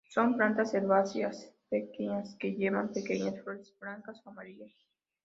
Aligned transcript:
Son 0.09 0.35
plantas 0.35 0.73
herbáceas 0.73 1.53
pequeñas 1.69 2.35
que 2.39 2.55
llevan 2.55 2.91
pequeñas 2.91 3.39
flores 3.43 3.71
blancas 3.79 4.19
o 4.25 4.29
amarillas. 4.31 4.73